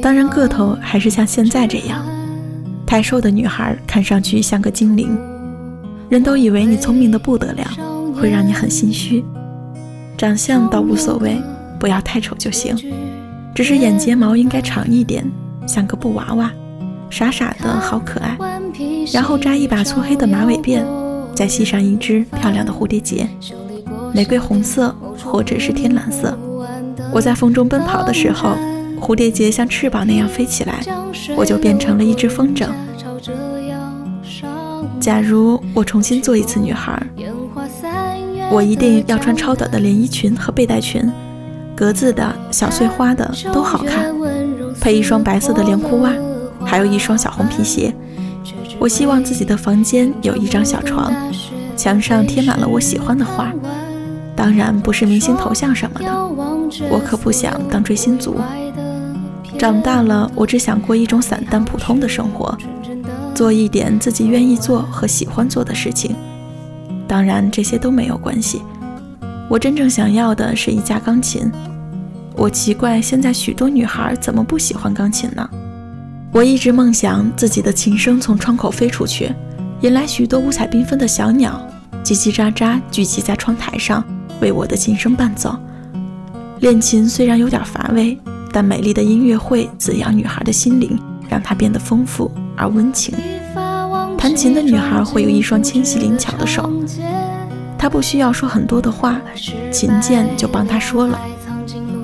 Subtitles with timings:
[0.00, 2.04] 当然，个头还是像现在这样，
[2.86, 5.16] 太瘦的女孩看上去像个精灵，
[6.08, 7.64] 人都以为你聪明的不得了，
[8.14, 9.24] 会让你很心虚。
[10.16, 11.40] 长相倒无所谓，
[11.78, 12.74] 不要太丑就行，
[13.54, 15.24] 只是眼睫毛应该长一点，
[15.66, 16.50] 像个布娃娃，
[17.10, 18.36] 傻傻的好可爱。
[19.12, 20.82] 然后扎一把粗黑的马尾辫，
[21.34, 23.28] 再系上一只漂亮的蝴蝶结，
[24.14, 24.94] 玫瑰红色
[25.24, 26.38] 或者是天蓝色。
[27.12, 28.56] 我在风中奔跑的时候。
[29.00, 30.80] 蝴蝶结像翅膀那样飞起来，
[31.36, 32.68] 我就变成了一只风筝。
[35.00, 37.02] 假如我重新做一次女孩，
[38.52, 41.02] 我一定要穿超短的连衣裙和背带裙，
[41.74, 44.14] 格子的小碎花的都好看，
[44.78, 46.12] 配一双白色的连裤袜，
[46.64, 47.92] 还有一双小红皮鞋。
[48.78, 51.12] 我希望自己的房间有一张小床，
[51.76, 53.52] 墙上贴满了我喜欢的画，
[54.36, 56.06] 当然不是明星头像什么的，
[56.90, 58.36] 我可不想当追星族。
[59.60, 62.56] 长大了，我只想过一种散淡普通的生活，
[63.34, 66.16] 做一点自己愿意做和喜欢做的事情。
[67.06, 68.62] 当然，这些都没有关系。
[69.50, 71.52] 我真正想要的是一架钢琴。
[72.34, 75.46] 我奇怪，现在许多女孩怎么不喜欢钢琴呢？
[76.32, 79.30] 我一直梦想自己的琴声从窗口飞出去，
[79.82, 81.60] 引来许多五彩缤纷的小鸟，
[82.02, 84.02] 叽叽喳喳聚集在窗台上，
[84.40, 85.54] 为我的琴声伴奏。
[86.60, 88.18] 练琴虽然有点乏味。
[88.52, 90.98] 但美丽的音乐会滋养女孩的心灵，
[91.28, 93.14] 让她变得丰富而温情。
[94.18, 96.70] 弹琴的女孩会有一双纤细灵巧的手，
[97.78, 99.20] 她不需要说很多的话，
[99.70, 101.18] 琴键就帮她说了。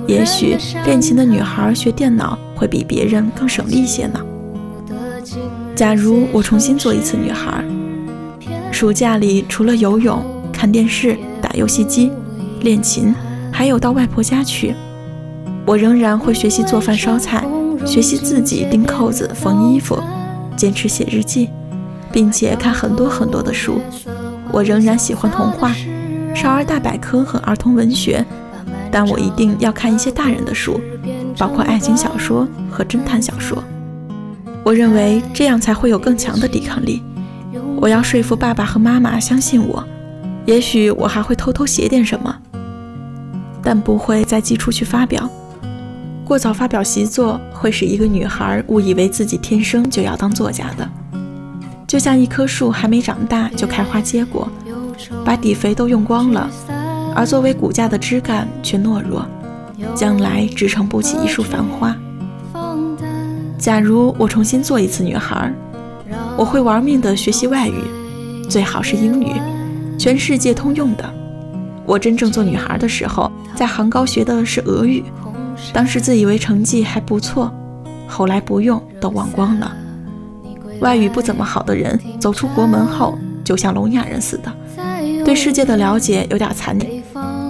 [0.06, 4.20] 也许练琴的女孩学电脑会比别人更省力些呢。
[5.74, 7.62] 假如我重新做一次女孩，
[8.70, 12.12] 暑假里除了游泳、看电视、打游戏机、
[12.60, 13.12] 练琴，
[13.52, 14.74] 还有到外婆家去。
[15.66, 17.44] 我仍然会学习做饭烧菜，
[17.84, 20.00] 学习自己钉扣子、缝衣服，
[20.56, 21.50] 坚持写日记，
[22.12, 23.80] 并且看很多很多的书。
[24.52, 25.74] 我仍然喜欢童话、
[26.36, 28.24] 少儿大百科和儿童文学，
[28.92, 30.80] 但我一定要看一些大人的书，
[31.36, 33.62] 包括爱情小说和侦探小说。
[34.62, 37.02] 我认为这样才会有更强的抵抗力。
[37.80, 39.84] 我要说服爸爸和妈妈相信我，
[40.44, 42.36] 也许我还会偷偷写点什么，
[43.62, 45.28] 但不会再寄出去发表。
[46.26, 50.90] 过早发表习作会使一个女孩误以为自己天生就要当作家的，
[51.86, 54.48] 就像一棵树还没长大就开花结果，
[55.24, 56.50] 把底肥都用光了，
[57.14, 59.24] 而作为骨架的枝干却懦弱，
[59.94, 61.96] 将来支撑不起一束繁花。
[63.56, 65.54] 假如我重新做一次女孩，
[66.36, 67.84] 我会玩命的学习外语，
[68.50, 69.30] 最好是英语，
[69.96, 71.08] 全世界通用的。
[71.84, 75.04] 我真正做女孩的时候，在杭高学的是俄语。
[75.72, 77.52] 当时自以为成绩还不错，
[78.06, 79.76] 后来不用都忘光了。
[80.80, 84.52] 外语不怎么好的人走出国门后，就像聋哑人似的，
[85.24, 87.02] 对世界的了解有点残念。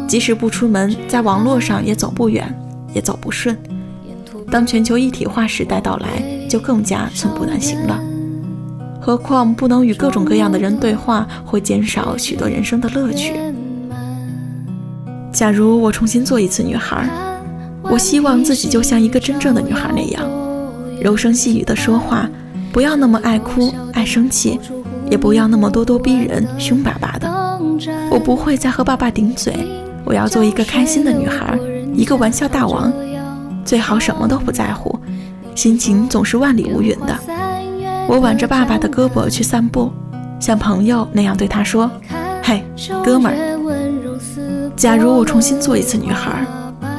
[0.06, 2.52] 即使不出门，在网络上也走不远，
[2.94, 3.56] 也走不顺。
[4.50, 8.00] 当全球一体化时代到来，就更加寸步难行了。
[9.00, 13.34] 何况不能与各种各样的人对话，会减少许多人生的乐趣。
[15.32, 17.08] 假如我重新做一次女孩。
[17.90, 20.28] 我希望自己就像一个真正的女孩那样，
[21.00, 22.28] 柔声细语的说话，
[22.72, 24.58] 不要那么爱哭爱生气，
[25.10, 27.28] 也不要那么咄咄逼人凶巴巴的。
[28.10, 29.54] 我不会再和爸爸顶嘴，
[30.04, 31.58] 我要做一个开心的女孩，
[31.94, 32.92] 一个玩笑大王，
[33.64, 34.98] 最好什么都不在乎，
[35.54, 37.16] 心情总是万里无云的。
[38.08, 39.90] 我挽着爸爸的胳膊去散步，
[40.40, 41.90] 像朋友那样对他说
[42.42, 42.64] ：“嘿，
[43.04, 43.36] 哥们儿。”
[44.76, 46.46] 假如我重新做一次女孩。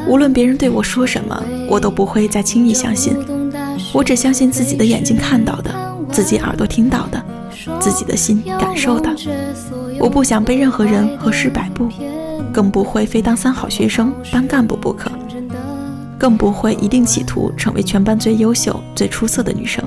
[0.08, 3.16] 无论别人对我说什么，我都不会再轻易相信。
[3.94, 5.72] 我只相信自己的眼睛看到的，
[6.12, 7.24] 自己耳朵听到的，
[7.80, 9.14] 自己的心感受的。
[10.00, 11.90] 我不想被任何人和事摆布，
[12.54, 15.12] 更不会非当三好学生、当干部不可，
[16.18, 19.84] 更不会一定企图成为全班最优秀、最出色的女生。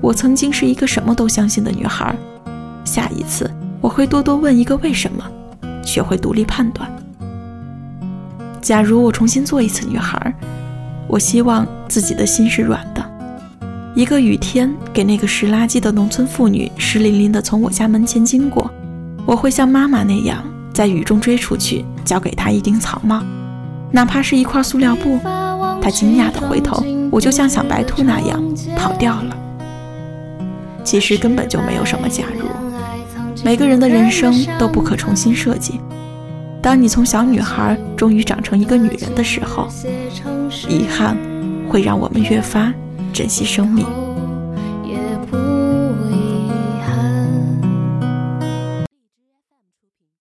[0.00, 2.14] 我曾经是一个什么都相信的女孩，
[2.84, 3.50] 下一次
[3.80, 5.24] 我会多多问一个为什么，
[5.84, 6.90] 学会独立判断。
[8.60, 10.34] 假如我重新做一次女孩，
[11.08, 13.04] 我希望自己的心是软的。
[13.94, 18.70] 一个雨天，给那个拾垃圾的农村妇女湿淋淋的从我家门前经过，
[19.26, 23.22] 我会像妈妈那样在雨中追出去，交给她一顶草帽，
[23.90, 25.18] 哪怕是一块塑料布。
[25.82, 28.42] 她惊讶地回头，我就像小白兔那样
[28.76, 29.36] 跑掉了。
[30.84, 32.44] 其实根本就没有什么假如，
[33.42, 35.80] 每个人的人生都不可重新设计。
[36.62, 39.68] 当你从小女孩终于长成一个女人的时候，
[40.68, 41.16] 遗憾
[41.68, 42.72] 会让我们越发
[43.12, 43.86] 珍惜生命。